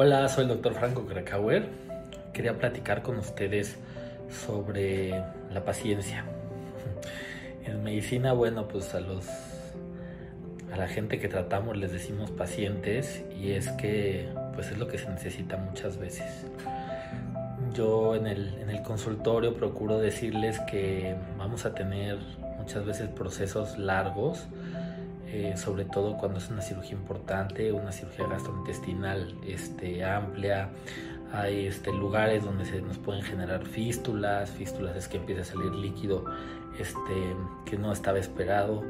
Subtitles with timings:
[0.00, 1.66] Hola, soy el doctor Franco Krakauer.
[2.32, 3.76] Quería platicar con ustedes
[4.30, 5.10] sobre
[5.52, 6.24] la paciencia.
[7.64, 9.26] En medicina, bueno, pues a los
[10.72, 14.98] a la gente que tratamos les decimos pacientes y es que pues es lo que
[14.98, 16.46] se necesita muchas veces.
[17.74, 22.18] Yo en el, en el consultorio procuro decirles que vamos a tener
[22.68, 24.46] muchas veces procesos largos
[25.30, 30.70] eh, sobre todo cuando es una cirugía importante, una cirugía gastrointestinal este, amplia.
[31.32, 35.72] Hay este, lugares donde se nos pueden generar fístulas, fístulas es que empieza a salir
[35.72, 36.24] líquido
[36.78, 38.82] este, que no estaba esperado.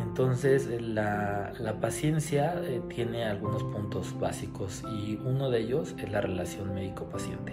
[0.00, 6.22] Entonces la, la paciencia eh, tiene algunos puntos básicos y uno de ellos es la
[6.22, 7.52] relación médico-paciente.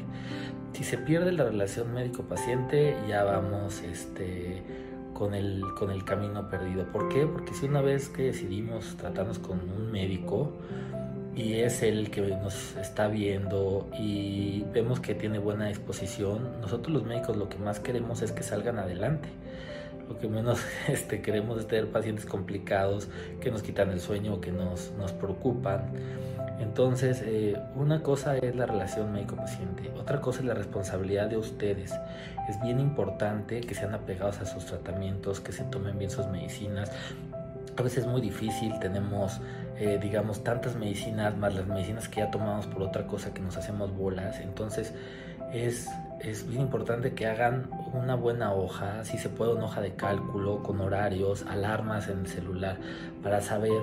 [0.71, 4.63] Si se pierde la relación médico-paciente ya vamos este,
[5.23, 6.85] con el, con el camino perdido.
[6.91, 7.25] ¿Por qué?
[7.25, 10.51] Porque si una vez que decidimos tratarnos con un médico
[11.33, 17.05] y es el que nos está viendo y vemos que tiene buena disposición, nosotros los
[17.05, 19.29] médicos lo que más queremos es que salgan adelante.
[20.09, 23.07] Lo que menos este, queremos es tener pacientes complicados
[23.39, 25.85] que nos quitan el sueño o que nos, nos preocupan.
[26.59, 31.93] Entonces, eh, una cosa es la relación médico-paciente, otra cosa es la responsabilidad de ustedes.
[32.47, 36.91] Es bien importante que sean apegados a sus tratamientos, que se tomen bien sus medicinas.
[37.75, 39.39] A veces es muy difícil, tenemos,
[39.77, 43.57] eh, digamos, tantas medicinas, más las medicinas que ya tomamos por otra cosa que nos
[43.57, 44.39] hacemos bolas.
[44.39, 44.93] Entonces,
[45.53, 49.95] es, es bien importante que hagan una buena hoja, si se puede una hoja de
[49.95, 52.77] cálculo con horarios, alarmas en el celular
[53.21, 53.81] para saber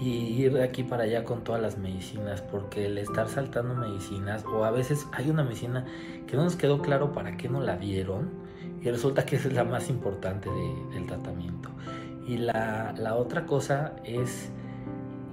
[0.00, 4.44] y ir de aquí para allá con todas las medicinas, porque el estar saltando medicinas
[4.44, 5.86] o a veces hay una medicina
[6.26, 8.30] que no nos quedó claro para qué no la dieron
[8.82, 10.50] y resulta que esa es la más importante
[10.92, 11.68] del tratamiento.
[12.26, 14.50] Y la, la otra cosa es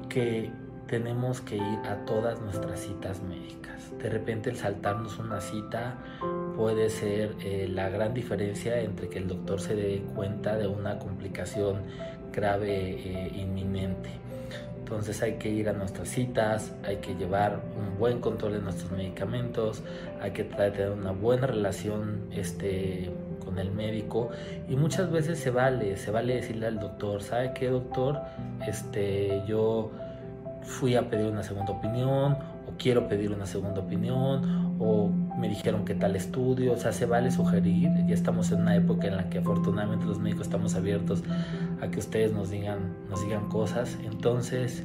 [0.07, 0.51] que
[0.89, 3.91] tenemos que ir a todas nuestras citas médicas.
[4.01, 5.97] De repente el saltarnos una cita
[6.55, 10.97] puede ser eh, la gran diferencia entre que el doctor se dé cuenta de una
[10.97, 11.83] complicación
[12.31, 14.09] grave e inminente.
[14.79, 18.91] Entonces hay que ir a nuestras citas, hay que llevar un buen control de nuestros
[18.91, 19.83] medicamentos,
[20.19, 23.11] hay que tener una buena relación este,
[23.45, 24.31] con el médico
[24.67, 28.19] y muchas veces se vale, se vale decirle al doctor, ¿sabe qué doctor?
[28.67, 29.91] Este, yo
[30.63, 32.37] fui a pedir una segunda opinión
[32.67, 37.05] o quiero pedir una segunda opinión o me dijeron que tal estudio, o sea, se
[37.05, 41.23] vale sugerir, ya estamos en una época en la que afortunadamente los médicos estamos abiertos
[41.81, 44.83] a que ustedes nos digan, nos digan cosas, entonces,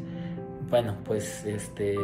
[0.70, 1.96] bueno, pues este,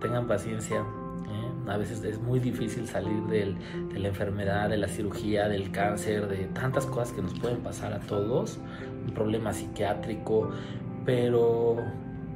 [0.00, 1.70] tengan paciencia, ¿eh?
[1.70, 3.54] a veces es muy difícil salir de
[3.98, 8.00] la enfermedad, de la cirugía, del cáncer, de tantas cosas que nos pueden pasar a
[8.00, 8.58] todos,
[9.06, 10.50] un problema psiquiátrico,
[11.04, 11.76] pero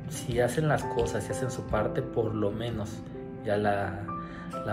[0.09, 3.03] si hacen las cosas, si hacen su parte, por lo menos
[3.45, 4.07] ya la,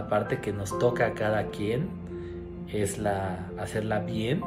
[0.09, 1.89] parte que nos toca a cada quien
[2.67, 4.41] es la hacerla bien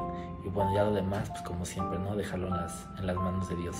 [0.45, 2.17] y bueno, ya lo demás, pues como siempre, ¿no?
[2.17, 3.77] Dejarlo en las, en las manos de Dios.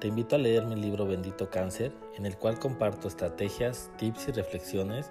[0.00, 4.32] Te invito a leer mi libro Bendito Cáncer, en el cual comparto estrategias, tips y
[4.32, 5.10] reflexiones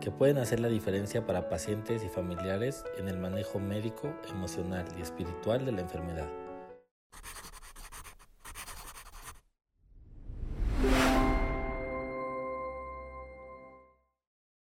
[0.00, 5.02] que pueden hacer la diferencia para pacientes y familiares en el manejo médico, emocional y
[5.02, 6.28] espiritual de la enfermedad.